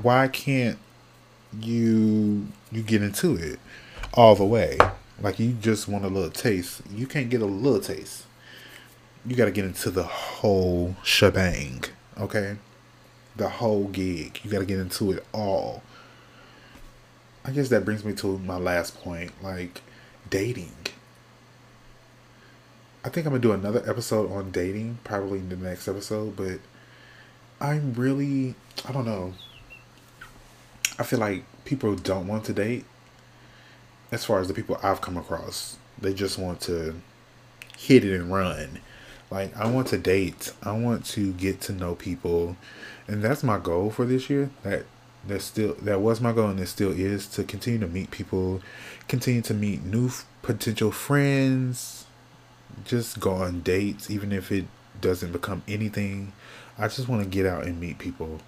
Why 0.00 0.28
can't 0.28 0.78
you 1.60 2.48
you 2.76 2.82
get 2.82 3.02
into 3.02 3.34
it 3.34 3.58
all 4.12 4.34
the 4.34 4.44
way. 4.44 4.76
Like 5.20 5.38
you 5.38 5.52
just 5.52 5.88
want 5.88 6.04
a 6.04 6.08
little 6.08 6.30
taste. 6.30 6.82
You 6.92 7.06
can't 7.06 7.30
get 7.30 7.40
a 7.40 7.46
little 7.46 7.80
taste. 7.80 8.24
You 9.24 9.34
got 9.34 9.46
to 9.46 9.50
get 9.50 9.64
into 9.64 9.90
the 9.90 10.04
whole 10.04 10.94
shebang, 11.02 11.84
okay? 12.18 12.56
The 13.34 13.48
whole 13.48 13.84
gig. 13.84 14.40
You 14.44 14.50
got 14.50 14.58
to 14.58 14.66
get 14.66 14.78
into 14.78 15.10
it 15.12 15.24
all. 15.32 15.82
I 17.44 17.50
guess 17.50 17.70
that 17.70 17.84
brings 17.84 18.04
me 18.04 18.12
to 18.14 18.38
my 18.38 18.56
last 18.56 19.00
point, 19.02 19.32
like 19.42 19.80
dating. 20.28 20.74
I 23.04 23.08
think 23.08 23.24
I'm 23.24 23.32
gonna 23.32 23.40
do 23.40 23.52
another 23.52 23.88
episode 23.88 24.32
on 24.32 24.50
dating, 24.50 24.98
probably 25.04 25.38
in 25.38 25.48
the 25.48 25.56
next 25.56 25.86
episode, 25.86 26.34
but 26.34 26.58
I'm 27.60 27.94
really, 27.94 28.56
I 28.84 28.90
don't 28.90 29.04
know. 29.04 29.34
I 30.98 31.04
feel 31.04 31.20
like 31.20 31.44
people 31.66 31.94
don't 31.94 32.26
want 32.26 32.44
to 32.44 32.52
date. 32.52 32.84
As 34.10 34.24
far 34.24 34.38
as 34.40 34.48
the 34.48 34.54
people 34.54 34.78
I've 34.82 35.00
come 35.00 35.16
across, 35.16 35.76
they 36.00 36.14
just 36.14 36.38
want 36.38 36.60
to 36.62 36.94
hit 37.76 38.04
it 38.04 38.18
and 38.18 38.32
run. 38.32 38.80
Like 39.30 39.56
I 39.56 39.68
want 39.70 39.88
to 39.88 39.98
date. 39.98 40.52
I 40.62 40.72
want 40.72 41.04
to 41.06 41.32
get 41.32 41.60
to 41.62 41.72
know 41.72 41.96
people, 41.96 42.56
and 43.08 43.22
that's 43.22 43.42
my 43.42 43.58
goal 43.58 43.90
for 43.90 44.04
this 44.04 44.30
year. 44.30 44.50
That 44.62 44.86
that 45.26 45.42
still 45.42 45.74
that 45.82 46.00
was 46.00 46.20
my 46.20 46.32
goal, 46.32 46.50
and 46.50 46.60
it 46.60 46.68
still 46.68 46.92
is 46.92 47.26
to 47.28 47.42
continue 47.42 47.80
to 47.80 47.88
meet 47.88 48.12
people, 48.12 48.62
continue 49.08 49.42
to 49.42 49.54
meet 49.54 49.84
new 49.84 50.06
f- 50.06 50.24
potential 50.42 50.92
friends, 50.92 52.06
just 52.84 53.18
go 53.18 53.32
on 53.32 53.62
dates, 53.62 54.10
even 54.10 54.30
if 54.30 54.52
it 54.52 54.66
doesn't 55.00 55.32
become 55.32 55.62
anything. 55.66 56.32
I 56.78 56.86
just 56.86 57.08
want 57.08 57.24
to 57.24 57.28
get 57.28 57.46
out 57.46 57.64
and 57.64 57.80
meet 57.80 57.98
people 57.98 58.40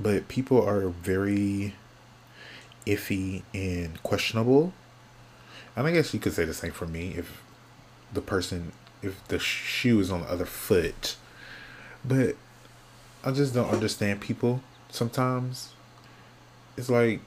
but 0.00 0.28
people 0.28 0.66
are 0.66 0.88
very 0.88 1.74
iffy 2.86 3.42
and 3.52 4.02
questionable. 4.02 4.72
And 5.76 5.86
I 5.86 5.92
guess 5.92 6.14
you 6.14 6.20
could 6.20 6.32
say 6.32 6.44
the 6.44 6.54
same 6.54 6.72
for 6.72 6.86
me 6.86 7.14
if 7.16 7.42
the 8.12 8.20
person, 8.20 8.72
if 9.02 9.26
the 9.28 9.38
shoe 9.38 10.00
is 10.00 10.10
on 10.10 10.22
the 10.22 10.30
other 10.30 10.46
foot. 10.46 11.16
But 12.04 12.36
I 13.22 13.30
just 13.32 13.54
don't 13.54 13.70
understand 13.70 14.20
people 14.20 14.62
sometimes. 14.88 15.72
It's 16.76 16.88
like 16.88 17.20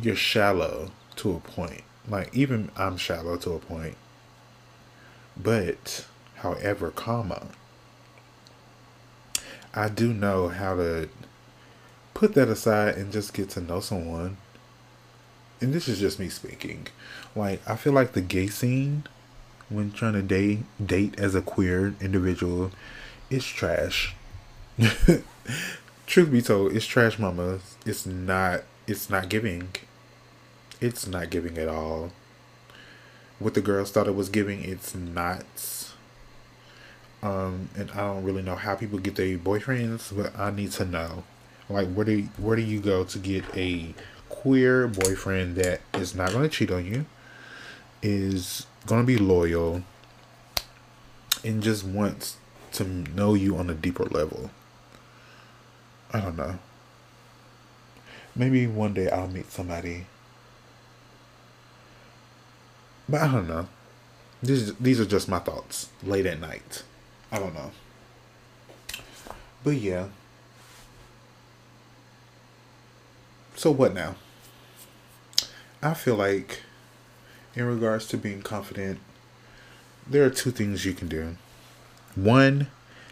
you're 0.00 0.16
shallow 0.16 0.92
to 1.16 1.34
a 1.34 1.40
point. 1.40 1.82
Like 2.08 2.34
even 2.34 2.70
I'm 2.76 2.96
shallow 2.96 3.36
to 3.38 3.52
a 3.52 3.58
point. 3.58 3.96
But 5.36 6.06
however, 6.36 6.90
comma, 6.90 7.48
I 9.74 9.88
do 9.88 10.12
know 10.12 10.48
how 10.48 10.76
to 10.76 11.08
put 12.14 12.34
that 12.34 12.48
aside 12.48 12.96
and 12.96 13.12
just 13.12 13.32
get 13.32 13.50
to 13.50 13.60
know 13.60 13.80
someone. 13.80 14.36
And 15.60 15.72
this 15.72 15.88
is 15.88 15.98
just 15.98 16.18
me 16.18 16.28
speaking. 16.28 16.88
Like 17.34 17.60
I 17.68 17.76
feel 17.76 17.92
like 17.92 18.12
the 18.12 18.20
gay 18.20 18.48
scene 18.48 19.04
when 19.68 19.92
trying 19.92 20.12
to 20.12 20.22
date 20.22 20.60
date 20.84 21.18
as 21.18 21.34
a 21.34 21.42
queer 21.42 21.94
individual 22.00 22.70
is 23.30 23.46
trash. 23.46 24.14
Truth 26.06 26.30
be 26.30 26.42
told, 26.42 26.72
it's 26.72 26.86
trash 26.86 27.18
mama. 27.18 27.60
It's 27.86 28.04
not 28.04 28.64
it's 28.86 29.08
not 29.08 29.28
giving. 29.28 29.68
It's 30.80 31.06
not 31.06 31.30
giving 31.30 31.56
at 31.58 31.68
all. 31.68 32.10
What 33.38 33.54
the 33.54 33.60
girls 33.60 33.90
thought 33.90 34.08
it 34.08 34.14
was 34.14 34.28
giving, 34.28 34.62
it's 34.64 34.94
not. 34.94 35.81
Um, 37.22 37.68
and 37.76 37.90
I 37.92 37.98
don't 37.98 38.24
really 38.24 38.42
know 38.42 38.56
how 38.56 38.74
people 38.74 38.98
get 38.98 39.14
their 39.14 39.38
boyfriends, 39.38 40.14
but 40.16 40.36
I 40.38 40.50
need 40.50 40.72
to 40.72 40.84
know. 40.84 41.22
Like, 41.68 41.92
where 41.92 42.04
do 42.04 42.22
where 42.36 42.56
do 42.56 42.62
you 42.62 42.80
go 42.80 43.04
to 43.04 43.18
get 43.18 43.44
a 43.56 43.94
queer 44.28 44.88
boyfriend 44.88 45.56
that 45.56 45.80
is 45.94 46.14
not 46.14 46.32
going 46.32 46.42
to 46.42 46.48
cheat 46.48 46.70
on 46.70 46.84
you, 46.84 47.06
is 48.02 48.66
going 48.86 49.02
to 49.02 49.06
be 49.06 49.16
loyal, 49.16 49.82
and 51.44 51.62
just 51.62 51.84
wants 51.84 52.38
to 52.72 52.84
know 52.84 53.34
you 53.34 53.56
on 53.56 53.70
a 53.70 53.74
deeper 53.74 54.04
level? 54.04 54.50
I 56.12 56.20
don't 56.20 56.36
know. 56.36 56.58
Maybe 58.34 58.66
one 58.66 58.94
day 58.94 59.08
I'll 59.10 59.28
meet 59.28 59.50
somebody. 59.50 60.06
But 63.08 63.22
I 63.22 63.32
don't 63.32 63.48
know. 63.48 63.68
These 64.42 64.74
these 64.74 64.98
are 64.98 65.04
just 65.04 65.28
my 65.28 65.38
thoughts 65.38 65.90
late 66.02 66.26
at 66.26 66.40
night. 66.40 66.82
I 67.32 67.38
don't 67.38 67.54
know. 67.54 67.70
But 69.64 69.76
yeah. 69.76 70.08
So 73.56 73.70
what 73.70 73.94
now? 73.94 74.16
I 75.82 75.94
feel 75.94 76.16
like 76.16 76.60
in 77.54 77.64
regards 77.64 78.06
to 78.08 78.18
being 78.18 78.42
confident, 78.42 79.00
there 80.06 80.24
are 80.24 80.30
two 80.30 80.50
things 80.50 80.84
you 80.84 80.92
can 80.92 81.08
do. 81.08 81.36
One, 82.14 82.66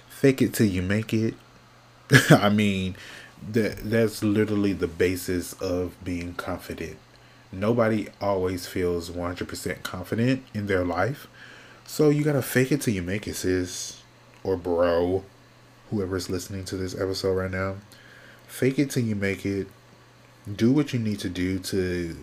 fake 0.09 0.43
it 0.43 0.53
till 0.53 0.67
you 0.67 0.83
make 0.83 1.15
it. 1.15 1.35
I 2.31 2.51
mean, 2.51 2.97
that 3.53 3.79
that's 3.79 4.23
literally 4.23 4.75
the 4.75 4.87
basis 4.87 5.55
of 5.55 5.97
being 6.05 6.35
confident. 6.35 6.99
Nobody 7.53 8.09
always 8.21 8.67
feels 8.67 9.11
100% 9.11 9.83
confident 9.83 10.45
in 10.53 10.67
their 10.67 10.85
life. 10.85 11.27
So 11.87 12.11
you 12.11 12.23
got 12.23 12.35
to 12.35 12.43
fake 12.43 12.71
it 12.71 12.83
till 12.83 12.95
you 12.95 13.03
make 13.03 13.27
it, 13.27 13.35
sis 13.35 14.00
or 14.45 14.57
bro, 14.57 15.25
whoever's 15.91 16.31
listening 16.31 16.65
to 16.67 16.77
this 16.77 16.95
episode 16.95 17.35
right 17.35 17.51
now. 17.51 17.77
Fake 18.47 18.79
it 18.79 18.91
till 18.91 19.05
you 19.05 19.15
make 19.15 19.45
it. 19.45 19.69
Do 20.57 20.73
what 20.73 20.93
you 20.93 20.99
need 20.99 21.21
to 21.21 21.29
do 21.29 21.59
to 21.59 22.17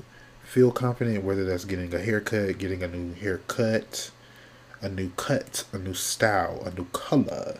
feel 0.44 0.72
confident, 0.72 1.24
whether 1.24 1.46
that's 1.46 1.66
getting 1.66 1.94
a 1.94 2.00
haircut, 2.00 2.58
getting 2.58 2.84
a 2.84 2.88
new 2.88 3.14
haircut, 3.14 4.12
a 4.82 4.90
new 4.90 5.12
cut, 5.16 5.66
a 5.72 5.78
new 5.78 5.94
style, 5.94 6.62
a 6.66 6.72
new 6.72 6.86
color. 6.94 7.60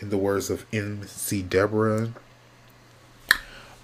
In 0.00 0.10
the 0.10 0.18
words 0.18 0.50
of 0.50 0.66
MC 0.72 1.40
Deborah, 1.42 2.10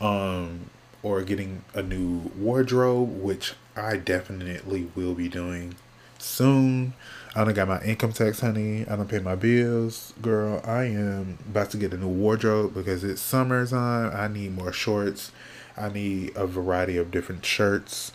um, 0.01 0.71
or 1.03 1.23
getting 1.23 1.65
a 1.73 1.83
new 1.83 2.31
wardrobe, 2.37 3.23
which 3.23 3.55
I 3.77 3.97
definitely 3.97 4.91
will 4.95 5.15
be 5.15 5.29
doing 5.29 5.77
soon. 6.19 6.95
I 7.35 7.45
don't 7.45 7.55
got 7.55 7.69
my 7.69 7.81
income 7.83 8.13
tax, 8.13 8.41
honey. 8.41 8.85
I 8.89 8.97
don't 8.97 9.09
pay 9.09 9.21
my 9.21 9.37
bills. 9.37 10.13
Girl, 10.21 10.61
I 10.65 10.85
am 10.85 11.39
about 11.49 11.71
to 11.71 11.77
get 11.77 11.95
a 11.95 11.97
new 11.97 12.09
wardrobe 12.09 12.75
because 12.75 13.05
it's 13.05 13.21
summertime. 13.21 14.11
I 14.13 14.27
need 14.27 14.57
more 14.57 14.73
shorts. 14.73 15.31
I 15.77 15.91
need 15.91 16.37
a 16.37 16.47
variety 16.47 16.97
of 16.97 17.13
different 17.13 17.45
shirts. 17.45 18.11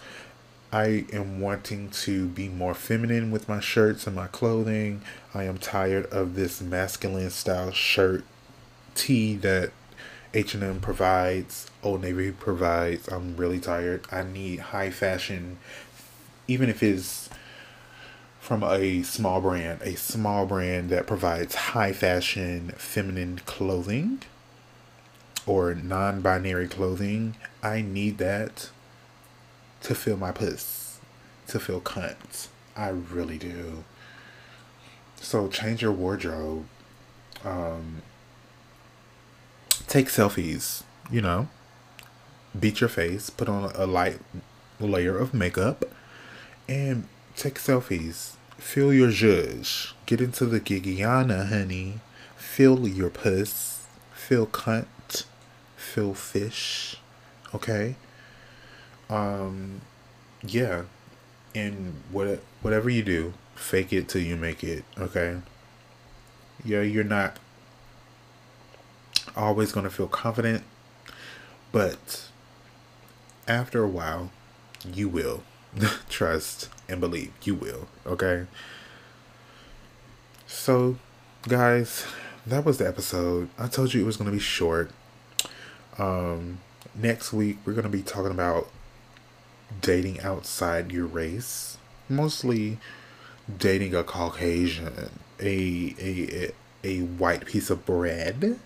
I 0.73 1.06
am 1.13 1.39
wanting 1.39 1.89
to 1.91 2.28
be 2.28 2.49
more 2.49 2.73
feminine 2.73 3.32
with 3.32 3.47
my 3.47 3.62
shirts 3.62 4.06
and 4.06 4.17
my 4.17 4.28
clothing. 4.28 5.01
I 5.34 5.43
am 5.43 5.60
tired 5.60 6.08
of 6.08 6.36
this 6.36 6.60
masculine 6.60 7.30
style 7.30 7.71
shirt 7.71 8.25
tee 8.95 9.36
that 9.38 9.71
H&M 10.34 10.82
provides, 10.82 11.71
Old 11.82 12.01
Navy 12.01 12.34
provides. 12.34 13.08
I'm 13.08 13.38
really 13.38 13.62
tired. 13.62 14.06
I 14.12 14.23
need 14.23 14.60
high 14.60 14.91
fashion 14.91 15.58
even 16.47 16.69
if 16.69 16.84
it's 16.84 17.30
from 18.46 18.64
a 18.64 19.02
small 19.02 19.42
brand, 19.42 19.82
a 19.82 19.96
small 19.96 20.46
brand 20.46 20.92
that 20.92 21.08
provides 21.08 21.56
high 21.56 21.92
fashion 21.92 22.72
feminine 22.78 23.42
clothing 23.48 24.22
or 25.48 25.74
non 25.74 26.22
binary 26.22 26.68
clothing, 26.68 27.36
I 27.64 27.82
need 27.82 28.20
that 28.20 28.70
to 29.82 29.96
fill 29.96 30.18
my 30.18 30.32
puss, 30.32 31.00
to 31.48 31.60
fill 31.60 31.82
cunt. 31.82 32.50
I 32.78 32.90
really 32.90 33.40
do. 33.40 33.84
So 35.16 35.48
change 35.48 35.82
your 35.82 35.92
wardrobe. 35.92 36.68
Um, 37.44 38.04
take 39.88 40.06
selfies, 40.06 40.84
you 41.10 41.22
know. 41.22 41.48
Beat 42.58 42.80
your 42.80 42.90
face, 42.90 43.32
put 43.32 43.50
on 43.50 43.72
a 43.74 43.88
light 43.88 44.20
layer 44.80 45.18
of 45.18 45.34
makeup, 45.34 45.84
and 46.70 47.08
take 47.36 47.56
selfies. 47.56 48.34
Feel 48.58 48.93
your 48.93 49.10
zhuzh. 49.10 49.93
Get 50.06 50.21
into 50.21 50.45
the 50.45 50.60
gigiana, 50.60 51.50
honey. 51.50 52.00
Feel 52.36 52.88
your 52.88 53.10
puss. 53.10 53.86
Feel 54.13 54.48
cunt. 54.48 55.26
Feel 55.76 56.13
fish. 56.13 56.98
Okay? 57.54 57.95
Um, 59.10 59.82
yeah. 60.45 60.84
And 61.54 62.02
what 62.12 62.41
whatever 62.62 62.89
you 62.89 63.04
do, 63.04 63.34
fake 63.56 63.93
it 63.93 64.10
till 64.10 64.21
you 64.21 64.36
make 64.36 64.63
it, 64.63 64.84
okay? 64.98 65.38
Yeah, 66.63 66.82
you're 66.82 67.04
not 67.04 67.38
always 69.36 69.71
going 69.71 69.86
to 69.86 69.89
feel 69.89 70.08
confident, 70.08 70.63
but 71.71 72.28
after 73.48 73.84
a 73.84 73.88
while, 73.88 74.32
you 74.86 75.08
will. 75.08 75.43
Trust 76.10 76.70
and 76.88 77.00
believe. 77.00 77.32
You 77.44 77.56
will. 77.56 77.88
Okay. 78.06 78.46
So, 80.48 80.98
guys, 81.48 82.06
that 82.46 82.66
was 82.66 82.78
the 82.78 82.88
episode. 82.88 83.50
I 83.58 83.68
told 83.68 83.94
you 83.94 84.02
it 84.02 84.06
was 84.06 84.18
going 84.18 84.30
to 84.30 84.36
be 84.36 84.42
short. 84.42 84.92
Um, 85.98 86.60
next 86.94 87.34
week, 87.34 87.58
we're 87.66 87.74
going 87.74 87.84
to 87.84 87.90
be 87.90 88.02
talking 88.02 88.32
about 88.32 88.70
dating 89.82 90.22
outside 90.22 90.92
your 90.92 91.06
race. 91.06 91.78
Mostly 92.08 92.78
dating 93.58 93.96
a 93.96 94.04
Caucasian, 94.04 95.10
a, 95.40 95.96
a, 96.00 96.52
a 96.84 97.00
white 97.02 97.46
piece 97.46 97.70
of 97.70 97.86
bread, 97.86 98.60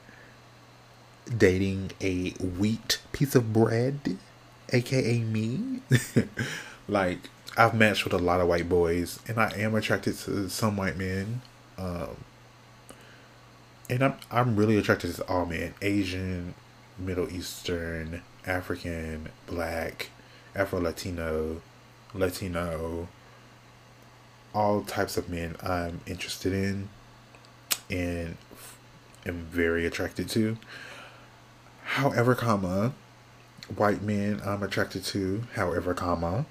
dating 1.36 1.92
a 2.02 2.32
wheat 2.32 3.00
piece 3.12 3.36
of 3.36 3.54
bread, 3.54 4.18
aka 4.72 5.20
me. 5.20 5.82
like 6.90 7.30
I've 7.58 7.74
matched 7.74 8.04
with 8.04 8.14
a 8.14 8.18
lot 8.18 8.42
of 8.42 8.48
white 8.48 8.70
boys, 8.70 9.20
and 9.28 9.40
I 9.40 9.52
am 9.58 9.76
attracted 9.76 10.18
to 10.20 10.50
some 10.50 10.78
white 10.78 10.98
men. 10.98 11.42
Um, 11.78 12.24
and 13.90 14.04
I'm 14.04 14.16
I'm 14.32 14.56
really 14.56 14.78
attracted 14.78 15.16
to 15.16 15.28
all 15.28 15.46
men: 15.46 15.74
Asian, 15.82 16.54
Middle 16.98 17.30
Eastern, 17.30 18.22
African, 18.46 19.30
Black, 19.48 20.10
Afro 20.56 20.80
Latino, 20.80 21.62
Latino. 22.14 23.08
All 24.54 24.82
types 24.82 25.16
of 25.16 25.30
men 25.30 25.56
I'm 25.62 26.02
interested 26.08 26.54
in, 26.54 26.90
and 27.90 28.36
am 29.26 29.48
very 29.52 29.86
attracted 29.86 30.28
to. 30.30 30.58
However, 31.84 32.34
comma, 32.36 32.94
white 33.76 34.02
men 34.02 34.42
I'm 34.44 34.64
attracted 34.64 35.04
to. 35.06 35.44
However, 35.54 35.94
comma 35.94 36.46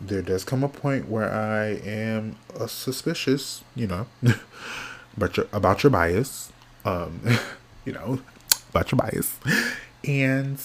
there 0.00 0.22
does 0.22 0.44
come 0.44 0.64
a 0.64 0.68
point 0.68 1.08
where 1.08 1.30
I 1.30 1.66
am 1.84 2.36
uh, 2.58 2.66
suspicious, 2.66 3.62
you 3.74 3.86
know, 3.86 4.06
but 5.18 5.36
your, 5.36 5.46
about 5.52 5.82
your 5.82 5.90
bias. 5.90 6.52
Um, 6.84 7.20
you 7.84 7.92
know, 7.92 8.20
about 8.70 8.92
your 8.92 8.98
bias, 8.98 9.36
and 10.04 10.58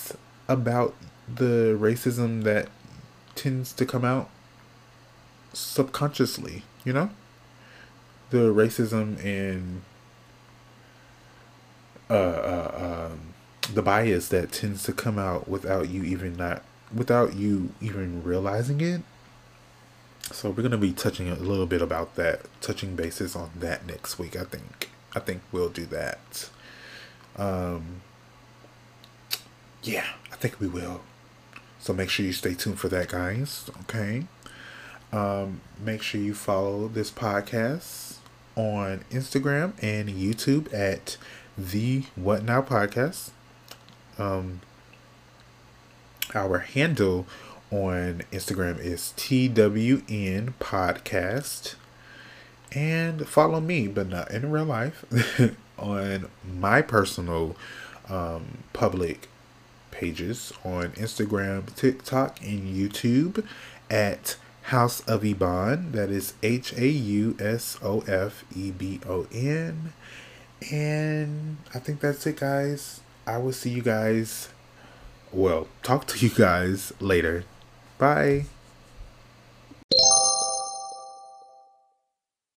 about 0.48 0.96
the 1.34 1.78
racism 1.80 2.44
that 2.44 2.70
tends 3.36 3.74
to 3.74 3.86
come 3.86 4.06
out 4.06 4.30
subconsciously, 5.54 6.64
you 6.84 6.94
know? 6.94 7.10
The 8.30 8.54
racism 8.54 9.24
and 9.24 9.82
uh, 12.10 12.14
uh, 12.14 13.10
um, 13.12 13.20
the 13.74 13.82
bias 13.82 14.28
that 14.30 14.52
tends 14.52 14.84
to 14.84 14.94
come 14.94 15.18
out 15.18 15.48
without 15.48 15.90
you 15.90 16.04
even 16.04 16.36
not 16.36 16.64
without 16.94 17.36
you 17.36 17.74
even 17.82 18.24
realizing 18.24 18.82
it. 18.82 19.02
So 20.32 20.50
we're 20.50 20.64
gonna 20.64 20.78
be 20.78 20.92
touching 20.92 21.30
a 21.30 21.36
little 21.36 21.66
bit 21.66 21.82
about 21.82 22.16
that, 22.16 22.42
touching 22.62 22.96
bases 22.96 23.36
on 23.36 23.52
that 23.58 23.86
next 23.86 24.18
week. 24.20 24.36
I 24.36 24.44
think. 24.44 24.90
I 25.16 25.20
think 25.20 25.42
we'll 25.52 25.70
do 25.70 25.86
that. 25.86 26.50
Um, 27.38 28.02
yeah, 29.84 30.08
I 30.32 30.36
think 30.36 30.60
we 30.60 30.68
will. 30.68 31.02
So 31.80 31.94
make 31.94 32.10
sure 32.10 32.26
you 32.26 32.34
stay 32.34 32.54
tuned 32.54 32.80
for 32.80 32.90
that, 32.90 33.10
guys. 33.10 33.70
Okay. 33.82 34.26
Um, 35.14 35.62
make 35.80 36.02
sure 36.02 36.20
you 36.20 36.34
follow 36.34 36.88
this 36.88 37.12
podcast 37.12 38.18
on 38.56 39.06
Instagram 39.12 39.74
and 39.82 40.10
YouTube 40.10 40.74
at 40.74 41.18
the 41.58 42.04
What 42.16 42.44
Now 42.44 42.62
Podcast. 42.62 43.30
Um, 44.18 44.62
our 46.34 46.60
handle 46.60 47.28
on 47.72 48.24
Instagram 48.32 48.80
is 48.80 49.14
TWN 49.18 50.54
Podcast. 50.60 51.76
And 52.72 53.28
follow 53.28 53.62
me, 53.62 53.88
but 53.88 54.10
not 54.10 54.32
in 54.32 54.52
real 54.52 54.66
life, 54.66 55.06
on 55.80 56.30
my 56.44 56.82
personal 56.82 57.56
um, 58.10 58.60
public 58.74 59.30
pages 59.92 60.52
on 60.64 60.92
Instagram, 60.92 61.74
TikTok, 61.76 62.42
and 62.42 62.76
YouTube 62.76 63.46
at 63.90 64.36
House 64.64 65.02
of 65.02 65.24
Ebon. 65.24 65.92
That 65.94 66.10
is 66.10 66.34
H 66.44 66.74
A 66.74 66.88
U 66.88 67.38
S 67.40 67.78
O 67.82 68.02
F 68.02 68.44
E 68.56 68.72
B 68.72 69.00
O 69.08 69.28
N. 69.32 69.94
And 70.72 71.58
I 71.74 71.80
think 71.80 72.00
that's 72.00 72.26
it, 72.26 72.38
guys. 72.38 73.02
I 73.28 73.38
will 73.38 73.54
see 73.54 73.70
you 73.70 73.82
guys. 73.82 74.50
Well, 75.32 75.68
talk 75.84 76.08
to 76.08 76.20
you 76.20 76.30
guys 76.34 76.94
later. 77.00 77.46
Bye. 77.98 78.46